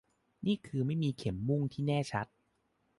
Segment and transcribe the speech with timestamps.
[0.45, 2.27] นี่คือไม่มีเข็มมุ่งที่แน่ชัด